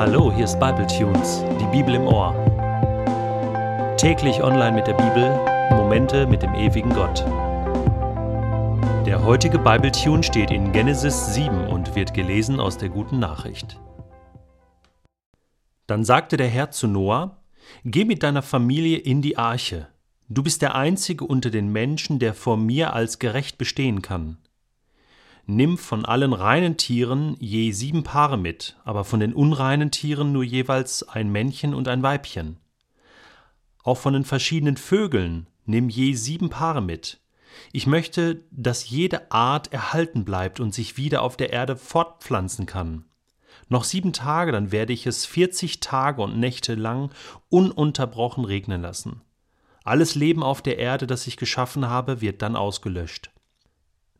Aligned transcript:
Hallo, 0.00 0.32
hier 0.34 0.46
ist 0.46 0.58
Bible 0.58 0.86
Tunes, 0.86 1.44
die 1.60 1.66
Bibel 1.66 1.94
im 1.94 2.06
Ohr. 2.06 2.32
Täglich 3.98 4.42
online 4.42 4.72
mit 4.72 4.86
der 4.86 4.94
Bibel, 4.94 5.28
Momente 5.76 6.26
mit 6.26 6.40
dem 6.40 6.54
ewigen 6.54 6.88
Gott. 6.88 7.22
Der 9.04 9.22
heutige 9.22 9.58
Bible 9.58 9.92
Tune 9.92 10.22
steht 10.22 10.52
in 10.52 10.72
Genesis 10.72 11.34
7 11.34 11.66
und 11.66 11.94
wird 11.96 12.14
gelesen 12.14 12.60
aus 12.60 12.78
der 12.78 12.88
guten 12.88 13.18
Nachricht. 13.18 13.78
Dann 15.86 16.02
sagte 16.02 16.38
der 16.38 16.48
Herr 16.48 16.70
zu 16.70 16.86
Noah: 16.88 17.36
Geh 17.84 18.06
mit 18.06 18.22
deiner 18.22 18.40
Familie 18.40 18.96
in 18.96 19.20
die 19.20 19.36
Arche. 19.36 19.88
Du 20.30 20.42
bist 20.42 20.62
der 20.62 20.76
einzige 20.76 21.26
unter 21.26 21.50
den 21.50 21.70
Menschen, 21.70 22.18
der 22.18 22.32
vor 22.32 22.56
mir 22.56 22.94
als 22.94 23.18
gerecht 23.18 23.58
bestehen 23.58 24.00
kann. 24.00 24.38
Nimm 25.46 25.78
von 25.78 26.04
allen 26.04 26.32
reinen 26.32 26.76
Tieren 26.76 27.36
je 27.40 27.72
sieben 27.72 28.02
Paare 28.02 28.36
mit, 28.36 28.76
aber 28.84 29.04
von 29.04 29.20
den 29.20 29.34
unreinen 29.34 29.90
Tieren 29.90 30.32
nur 30.32 30.44
jeweils 30.44 31.02
ein 31.08 31.30
Männchen 31.30 31.74
und 31.74 31.88
ein 31.88 32.02
Weibchen. 32.02 32.58
Auch 33.82 33.98
von 33.98 34.12
den 34.12 34.24
verschiedenen 34.24 34.76
Vögeln 34.76 35.46
nimm 35.64 35.88
je 35.88 36.14
sieben 36.14 36.50
Paare 36.50 36.82
mit. 36.82 37.20
Ich 37.72 37.86
möchte, 37.86 38.44
dass 38.50 38.88
jede 38.88 39.30
Art 39.32 39.72
erhalten 39.72 40.24
bleibt 40.24 40.60
und 40.60 40.74
sich 40.74 40.96
wieder 40.96 41.22
auf 41.22 41.36
der 41.36 41.52
Erde 41.52 41.76
fortpflanzen 41.76 42.66
kann. 42.66 43.04
Noch 43.68 43.84
sieben 43.84 44.12
Tage, 44.12 44.52
dann 44.52 44.72
werde 44.72 44.92
ich 44.92 45.06
es 45.06 45.26
vierzig 45.26 45.80
Tage 45.80 46.22
und 46.22 46.38
Nächte 46.38 46.74
lang 46.74 47.10
ununterbrochen 47.48 48.44
regnen 48.44 48.82
lassen. 48.82 49.22
Alles 49.84 50.14
Leben 50.14 50.42
auf 50.42 50.62
der 50.62 50.78
Erde, 50.78 51.06
das 51.06 51.26
ich 51.26 51.36
geschaffen 51.36 51.88
habe, 51.88 52.20
wird 52.20 52.42
dann 52.42 52.56
ausgelöscht. 52.56 53.30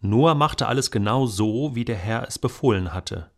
Noah 0.01 0.35
machte 0.35 0.67
alles 0.67 0.91
genau 0.91 1.27
so, 1.27 1.75
wie 1.75 1.85
der 1.85 1.97
Herr 1.97 2.27
es 2.27 2.39
befohlen 2.39 2.95
hatte. 2.95 3.31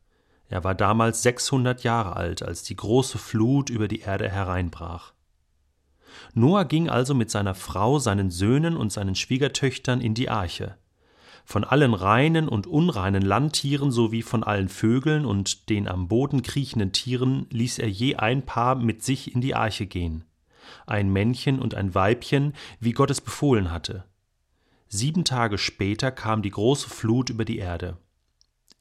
Er 0.48 0.62
war 0.64 0.74
damals 0.74 1.22
600 1.22 1.82
Jahre 1.82 2.14
alt, 2.14 2.42
als 2.42 2.62
die 2.62 2.76
große 2.76 3.18
Flut 3.18 3.68
über 3.68 3.88
die 3.88 4.00
Erde 4.00 4.28
hereinbrach. 4.28 5.12
Noah 6.34 6.64
ging 6.64 6.88
also 6.88 7.14
mit 7.14 7.30
seiner 7.30 7.54
Frau, 7.54 7.98
seinen 7.98 8.30
Söhnen 8.30 8.76
und 8.76 8.92
seinen 8.92 9.14
Schwiegertöchtern 9.14 10.00
in 10.00 10.14
die 10.14 10.28
Arche. 10.28 10.76
Von 11.44 11.64
allen 11.64 11.94
reinen 11.94 12.48
und 12.48 12.68
unreinen 12.68 13.22
Landtieren 13.22 13.90
sowie 13.90 14.22
von 14.22 14.44
allen 14.44 14.68
Vögeln 14.68 15.26
und 15.26 15.68
den 15.68 15.88
am 15.88 16.06
Boden 16.06 16.42
kriechenden 16.42 16.92
Tieren 16.92 17.46
ließ 17.50 17.78
er 17.78 17.88
je 17.88 18.16
ein 18.16 18.42
Paar 18.42 18.76
mit 18.76 19.02
sich 19.02 19.34
in 19.34 19.40
die 19.40 19.56
Arche 19.56 19.86
gehen. 19.86 20.24
Ein 20.86 21.12
Männchen 21.12 21.58
und 21.58 21.74
ein 21.74 21.94
Weibchen, 21.94 22.54
wie 22.78 22.92
Gott 22.92 23.10
es 23.10 23.20
befohlen 23.20 23.72
hatte. 23.72 24.04
Sieben 24.94 25.24
Tage 25.24 25.56
später 25.56 26.10
kam 26.10 26.42
die 26.42 26.50
große 26.50 26.90
Flut 26.90 27.30
über 27.30 27.46
die 27.46 27.56
Erde. 27.56 27.96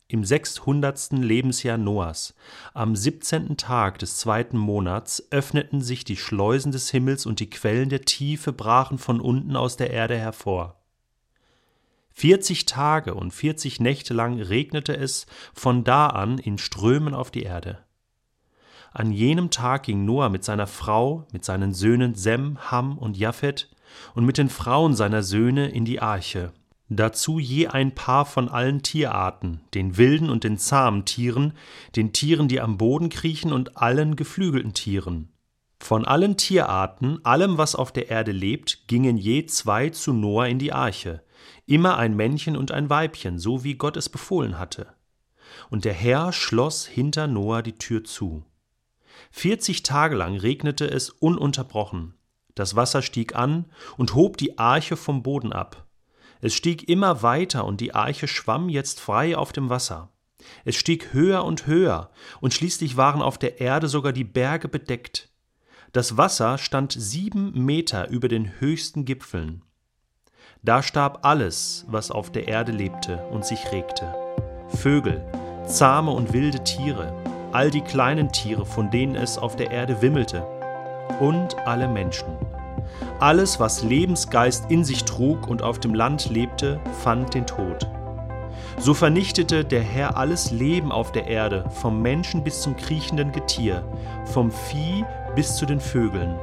Im 0.10 0.26
sechshundertsten 0.26 1.24
Lebensjahr 1.24 1.78
Noahs, 1.78 2.36
am 2.74 2.98
siebzehnten 2.98 3.56
Tag 3.56 3.98
des 4.00 4.18
zweiten 4.18 4.58
Monats, 4.58 5.26
öffneten 5.32 5.80
sich 5.82 6.04
die 6.04 6.18
Schleusen 6.18 6.74
des 6.74 6.92
Himmels 6.92 7.26
und 7.26 7.40
die 7.40 7.50
Quellen 7.50 7.88
der 7.88 8.02
Tiefe 8.02 8.52
brachen 8.52 8.98
von 8.98 9.22
unten 9.22 9.56
aus 9.56 9.78
der 9.78 9.92
Erde 9.92 10.18
hervor. 10.18 10.82
Vierzig 12.12 12.66
Tage 12.66 13.14
und 13.14 13.32
vierzig 13.32 13.80
Nächte 13.80 14.14
lang 14.14 14.42
regnete 14.42 14.98
es 14.98 15.28
von 15.54 15.86
da 15.86 16.08
an 16.08 16.40
in 16.40 16.58
Strömen 16.58 17.14
auf 17.14 17.32
die 17.32 17.44
Erde. 17.44 17.86
An 18.92 19.14
jenem 19.14 19.50
Tag 19.50 19.84
ging 19.84 20.04
Noah 20.04 20.28
mit 20.28 20.44
seiner 20.44 20.68
Frau, 20.68 21.26
mit 21.32 21.46
seinen 21.46 21.74
Söhnen 21.74 22.16
Sem, 22.16 22.70
Ham 22.70 22.98
und 22.98 23.16
Japhet 23.16 23.71
und 24.16 24.26
mit 24.26 24.38
den 24.38 24.50
Frauen 24.50 24.96
seiner 24.96 25.24
Söhne 25.24 25.70
in 25.70 25.86
die 25.86 26.02
Arche. 26.02 26.54
Dazu 26.90 27.40
je 27.40 27.68
ein 27.68 27.96
Paar 27.96 28.26
von 28.26 28.50
allen 28.50 28.84
Tierarten, 28.84 29.62
den 29.74 29.96
wilden 29.96 30.30
und 30.30 30.44
den 30.44 30.58
zahmen 30.58 31.06
Tieren, 31.06 31.54
den 31.96 32.12
Tieren, 32.12 32.50
die 32.50 32.60
am 32.60 32.78
Boden 32.78 33.08
kriechen 33.08 33.54
und 33.54 33.78
allen 33.78 34.18
geflügelten 34.18 34.74
Tieren. 34.74 35.30
Von 35.80 36.04
allen 36.06 36.36
Tierarten, 36.36 37.24
allem, 37.24 37.58
was 37.58 37.76
auf 37.76 37.94
der 37.94 38.10
Erde 38.10 38.34
lebt, 38.34 38.88
gingen 38.88 39.18
je 39.18 39.46
zwei 39.46 39.90
zu 39.90 40.12
Noah 40.12 40.48
in 40.48 40.60
die 40.60 40.74
Arche, 40.74 41.24
immer 41.66 41.98
ein 41.98 42.16
Männchen 42.16 42.58
und 42.58 42.72
ein 42.72 42.90
Weibchen, 42.90 43.40
so 43.40 43.64
wie 43.64 43.76
Gott 43.76 43.96
es 43.96 44.10
befohlen 44.10 44.60
hatte. 44.60 44.88
Und 45.70 45.86
der 45.86 45.94
Herr 45.94 46.34
schloss 46.34 46.86
hinter 46.86 47.26
Noah 47.26 47.62
die 47.62 47.78
Tür 47.78 48.04
zu. 48.04 48.44
Vierzig 49.32 49.82
Tage 49.82 50.16
lang 50.16 50.38
regnete 50.38 50.92
es 50.92 51.10
ununterbrochen, 51.10 52.16
das 52.56 52.76
Wasser 52.76 53.02
stieg 53.02 53.36
an 53.36 53.66
und 53.98 54.16
hob 54.16 54.38
die 54.38 54.58
Arche 54.58 54.98
vom 54.98 55.24
Boden 55.24 55.54
ab. 55.54 55.86
Es 56.42 56.54
stieg 56.54 56.90
immer 56.90 57.22
weiter 57.22 57.66
und 57.66 57.82
die 57.82 57.94
Arche 57.94 58.28
schwamm 58.28 58.70
jetzt 58.70 59.00
frei 59.00 59.38
auf 59.38 59.54
dem 59.54 59.70
Wasser. 59.70 60.10
Es 60.66 60.76
stieg 60.76 61.14
höher 61.14 61.46
und 61.46 61.68
höher, 61.68 62.10
und 62.40 62.54
schließlich 62.54 62.98
waren 62.98 63.22
auf 63.22 63.38
der 63.38 63.62
Erde 63.62 63.88
sogar 63.88 64.12
die 64.12 64.24
Berge 64.24 64.68
bedeckt. 64.68 65.30
Das 65.94 66.18
Wasser 66.18 66.58
stand 66.58 66.94
sieben 66.94 67.66
Meter 67.66 68.10
über 68.10 68.28
den 68.28 68.60
höchsten 68.60 69.06
Gipfeln. 69.06 69.64
Da 70.64 70.82
starb 70.82 71.20
alles, 71.24 71.86
was 71.88 72.12
auf 72.12 72.32
der 72.32 72.48
Erde 72.48 72.72
lebte 72.72 73.18
und 73.28 73.46
sich 73.46 73.72
regte. 73.72 74.14
Vögel, 74.70 75.24
zahme 75.68 76.12
und 76.12 76.34
wilde 76.34 76.64
Tiere, 76.64 77.14
all 77.52 77.70
die 77.70 77.82
kleinen 77.82 78.32
Tiere, 78.32 78.66
von 78.66 78.90
denen 78.90 79.16
es 79.16 79.38
auf 79.38 79.56
der 79.56 79.72
Erde 79.72 80.02
wimmelte, 80.02 80.46
und 81.20 81.58
alle 81.68 81.88
Menschen. 81.88 82.38
Alles, 83.20 83.60
was 83.60 83.84
Lebensgeist 83.84 84.70
in 84.70 84.84
sich 84.84 85.04
trug 85.04 85.48
und 85.48 85.62
auf 85.62 85.80
dem 85.80 85.94
Land 85.94 86.30
lebte, 86.30 86.80
fand 87.04 87.34
den 87.34 87.46
Tod. 87.46 87.88
So 88.78 88.94
vernichtete 88.94 89.64
der 89.64 89.82
Herr 89.82 90.18
alles 90.18 90.52
Leben 90.52 90.92
auf 90.92 91.12
der 91.12 91.28
Erde, 91.28 91.66
vom 91.70 92.02
Menschen 92.02 92.44
bis 92.44 92.62
zum 92.62 92.76
kriechenden 92.76 93.32
Getier, 93.32 93.84
vom 94.26 94.52
Vieh 94.52 95.06
bis 95.36 95.56
zu 95.56 95.66
den 95.66 95.80
Vögeln. 95.80 96.36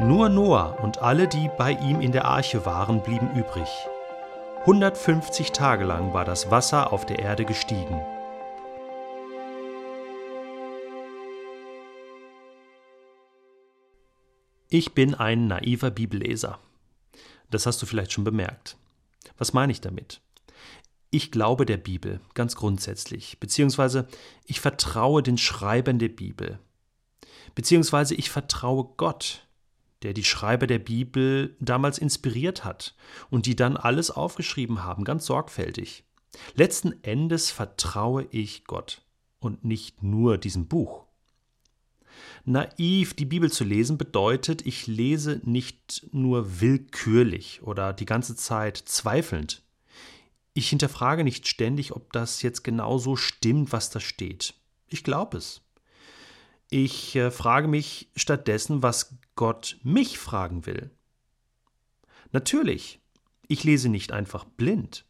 Nur 0.00 0.28
Noah 0.28 0.76
und 0.82 1.00
alle, 1.00 1.28
die 1.28 1.48
bei 1.56 1.72
ihm 1.72 2.00
in 2.00 2.12
der 2.12 2.24
Arche 2.24 2.66
waren, 2.66 3.00
blieben 3.00 3.30
übrig. 3.34 3.68
150 4.60 5.52
Tage 5.52 5.84
lang 5.84 6.12
war 6.12 6.24
das 6.24 6.50
Wasser 6.50 6.92
auf 6.92 7.06
der 7.06 7.20
Erde 7.20 7.44
gestiegen. 7.44 8.00
Ich 14.76 14.92
bin 14.92 15.14
ein 15.14 15.46
naiver 15.46 15.92
Bibelleser. 15.92 16.58
Das 17.48 17.64
hast 17.64 17.80
du 17.80 17.86
vielleicht 17.86 18.10
schon 18.10 18.24
bemerkt. 18.24 18.76
Was 19.38 19.52
meine 19.52 19.70
ich 19.70 19.80
damit? 19.80 20.20
Ich 21.10 21.30
glaube 21.30 21.64
der 21.64 21.76
Bibel, 21.76 22.20
ganz 22.34 22.56
grundsätzlich, 22.56 23.38
beziehungsweise 23.38 24.08
ich 24.46 24.58
vertraue 24.58 25.22
den 25.22 25.38
Schreibern 25.38 26.00
der 26.00 26.08
Bibel, 26.08 26.58
beziehungsweise 27.54 28.16
ich 28.16 28.30
vertraue 28.30 28.88
Gott, 28.96 29.46
der 30.02 30.12
die 30.12 30.24
Schreiber 30.24 30.66
der 30.66 30.80
Bibel 30.80 31.56
damals 31.60 31.98
inspiriert 31.98 32.64
hat 32.64 32.96
und 33.30 33.46
die 33.46 33.54
dann 33.54 33.76
alles 33.76 34.10
aufgeschrieben 34.10 34.82
haben, 34.82 35.04
ganz 35.04 35.26
sorgfältig. 35.26 36.02
Letzten 36.56 37.00
Endes 37.04 37.52
vertraue 37.52 38.26
ich 38.32 38.64
Gott 38.64 39.02
und 39.38 39.64
nicht 39.64 40.02
nur 40.02 40.36
diesem 40.36 40.66
Buch. 40.66 41.03
Naiv 42.46 43.14
die 43.14 43.24
Bibel 43.24 43.50
zu 43.50 43.64
lesen 43.64 43.96
bedeutet, 43.96 44.66
ich 44.66 44.86
lese 44.86 45.40
nicht 45.44 46.06
nur 46.12 46.60
willkürlich 46.60 47.62
oder 47.62 47.94
die 47.94 48.04
ganze 48.04 48.36
Zeit 48.36 48.76
zweifelnd. 48.76 49.62
Ich 50.52 50.68
hinterfrage 50.68 51.24
nicht 51.24 51.48
ständig, 51.48 51.92
ob 51.92 52.12
das 52.12 52.42
jetzt 52.42 52.62
genau 52.62 52.98
so 52.98 53.16
stimmt, 53.16 53.72
was 53.72 53.90
da 53.90 53.98
steht. 53.98 54.54
Ich 54.88 55.04
glaube 55.04 55.38
es. 55.38 55.62
Ich 56.70 57.16
äh, 57.16 57.30
frage 57.30 57.66
mich 57.66 58.10
stattdessen, 58.14 58.82
was 58.82 59.16
Gott 59.36 59.78
mich 59.82 60.18
fragen 60.18 60.66
will. 60.66 60.90
Natürlich, 62.30 63.00
ich 63.48 63.64
lese 63.64 63.88
nicht 63.88 64.12
einfach 64.12 64.44
blind. 64.44 65.04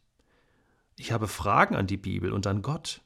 Ich 0.97 1.11
habe 1.11 1.27
Fragen 1.27 1.75
an 1.75 1.87
die 1.87 1.97
Bibel 1.97 2.31
und 2.31 2.47
an 2.47 2.61
Gott. 2.61 3.01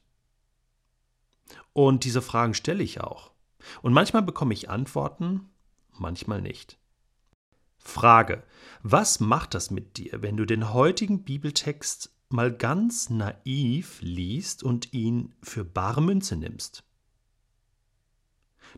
Und 1.74 2.04
diese 2.04 2.21
Fragen 2.21 2.54
stelle 2.54 2.83
ich 2.83 3.01
auch. 3.01 3.31
Und 3.81 3.94
manchmal 3.94 4.21
bekomme 4.21 4.53
ich 4.53 4.69
Antworten, 4.69 5.50
manchmal 5.94 6.41
nicht. 6.41 6.77
Frage: 7.77 8.44
Was 8.83 9.19
macht 9.19 9.53
das 9.53 9.71
mit 9.71 9.97
dir, 9.97 10.21
wenn 10.21 10.38
du 10.38 10.45
den 10.45 10.73
heutigen 10.73 11.23
Bibeltext 11.23 12.11
mal 12.29 12.56
ganz 12.56 13.09
naiv 13.09 14.00
liest 14.01 14.63
und 14.63 14.94
ihn 14.94 15.33
für 15.41 15.65
bare 15.65 16.01
Münze 16.01 16.35
nimmst? 16.35 16.83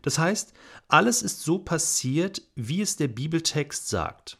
Das 0.00 0.18
heißt, 0.18 0.54
alles 0.88 1.22
ist 1.22 1.42
so 1.42 1.58
passiert, 1.58 2.42
wie 2.54 2.80
es 2.80 2.96
der 2.96 3.08
Bibeltext 3.08 3.88
sagt. 3.88 4.38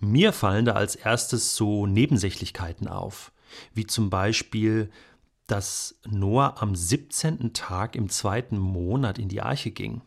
Mir 0.00 0.32
fallen 0.32 0.64
da 0.64 0.72
als 0.72 0.96
erstes 0.96 1.54
so 1.56 1.86
Nebensächlichkeiten 1.86 2.88
auf, 2.88 3.32
wie 3.74 3.86
zum 3.86 4.10
Beispiel, 4.10 4.90
dass 5.48 5.98
Noah 6.06 6.62
am 6.62 6.76
17. 6.76 7.52
Tag 7.52 7.96
im 7.96 8.08
zweiten 8.08 8.58
Monat 8.58 9.18
in 9.18 9.28
die 9.28 9.42
Arche 9.42 9.72
ging. 9.72 10.02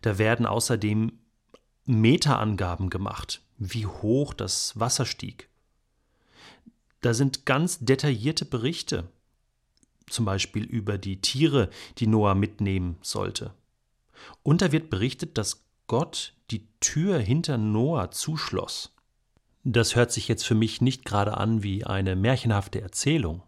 Da 0.00 0.18
werden 0.18 0.46
außerdem 0.46 1.12
Meterangaben 1.84 2.90
gemacht, 2.90 3.42
wie 3.58 3.86
hoch 3.86 4.34
das 4.34 4.78
Wasser 4.78 5.06
stieg. 5.06 5.48
Da 7.00 7.14
sind 7.14 7.46
ganz 7.46 7.78
detaillierte 7.80 8.44
Berichte 8.44 9.08
zum 10.08 10.24
Beispiel 10.24 10.64
über 10.64 10.98
die 10.98 11.20
Tiere, 11.20 11.70
die 11.98 12.06
Noah 12.06 12.34
mitnehmen 12.34 12.96
sollte. 13.02 13.54
Und 14.42 14.62
da 14.62 14.72
wird 14.72 14.90
berichtet, 14.90 15.38
dass 15.38 15.64
Gott 15.86 16.34
die 16.50 16.68
Tür 16.80 17.18
hinter 17.18 17.58
Noah 17.58 18.10
zuschloss. 18.10 18.94
Das 19.64 19.96
hört 19.96 20.12
sich 20.12 20.28
jetzt 20.28 20.44
für 20.44 20.54
mich 20.54 20.80
nicht 20.80 21.04
gerade 21.04 21.36
an 21.36 21.62
wie 21.62 21.84
eine 21.84 22.16
märchenhafte 22.16 22.80
Erzählung. 22.80 23.42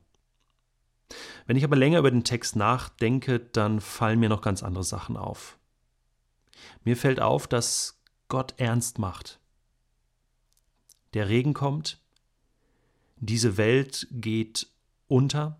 Wenn 1.47 1.57
ich 1.57 1.65
aber 1.65 1.77
länger 1.77 1.99
über 1.99 2.11
den 2.11 2.25
Text 2.25 2.57
nachdenke, 2.57 3.39
dann 3.39 3.81
fallen 3.81 4.21
mir 4.21 4.29
noch 4.29 4.43
ganz 4.43 4.63
andere 4.63 4.85
Sachen 4.85 5.17
auf. 5.17 5.59
Mir 6.85 6.97
fällt 6.97 7.21
auf, 7.21 7.47
dass 7.47 8.01
Gott 8.29 8.55
ernst 8.57 8.99
macht. 8.99 9.39
Der 11.13 11.29
Regen 11.29 11.55
kommt, 11.55 12.01
diese 13.17 13.57
Welt 13.57 14.07
geht 14.11 14.69
unter, 15.07 15.59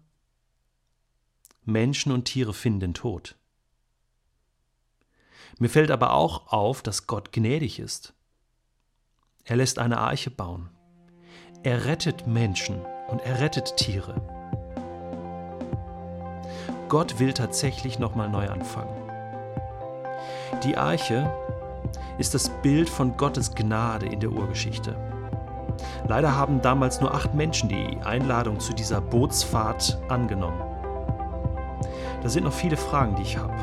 Menschen 1.65 2.13
und 2.13 2.25
Tiere 2.25 2.53
finden 2.53 2.81
den 2.81 2.95
Tod. 2.95 3.37
Mir 5.59 5.71
fällt 5.71 5.91
aber 5.91 6.13
auch 6.13 6.49
auf, 6.49 6.83
dass 6.83 7.07
Gott 7.07 7.33
gnädig 7.33 7.79
ist. 7.79 8.13
Er 9.45 9.57
lässt 9.57 9.79
eine 9.79 9.99
Arche 9.99 10.31
bauen. 10.31 10.71
Er 11.63 11.85
rettet 11.85 12.27
Menschen 12.27 12.85
und 13.09 13.21
er 13.21 13.41
rettet 13.41 13.77
Tiere. 13.77 14.44
Gott 16.95 17.19
will 17.19 17.33
tatsächlich 17.33 17.99
nochmal 17.99 18.29
neu 18.29 18.49
anfangen. 18.49 19.11
Die 20.63 20.77
Arche 20.77 21.29
ist 22.19 22.35
das 22.35 22.49
Bild 22.63 22.89
von 22.89 23.17
Gottes 23.17 23.53
Gnade 23.53 24.07
in 24.07 24.21
der 24.21 24.31
Urgeschichte. 24.31 24.95
Leider 26.07 26.37
haben 26.37 26.63
damals 26.63 27.01
nur 27.01 27.13
acht 27.13 27.35
Menschen 27.35 27.69
die 27.69 27.99
Einladung 28.05 28.61
zu 28.61 28.73
dieser 28.73 29.01
Bootsfahrt 29.01 29.99
angenommen. 30.09 30.63
Da 32.23 32.29
sind 32.29 32.45
noch 32.45 32.53
viele 32.53 32.77
Fragen, 32.77 33.17
die 33.17 33.23
ich 33.23 33.39
habe. 33.39 33.57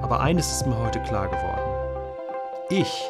Aber 0.00 0.20
eines 0.20 0.52
ist 0.52 0.68
mir 0.68 0.78
heute 0.78 1.02
klar 1.02 1.26
geworden. 1.26 2.06
Ich 2.68 3.02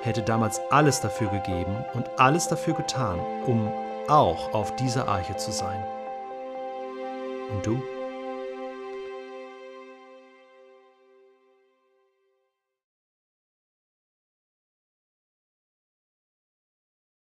hätte 0.00 0.22
damals 0.22 0.58
alles 0.70 1.02
dafür 1.02 1.28
gegeben 1.28 1.76
und 1.92 2.08
alles 2.18 2.48
dafür 2.48 2.72
getan, 2.72 3.20
um 3.46 3.70
auch 4.08 4.54
auf 4.54 4.74
dieser 4.76 5.06
Arche 5.06 5.36
zu 5.36 5.52
sein. 5.52 5.84
Und 7.52 7.66
du? 7.66 7.99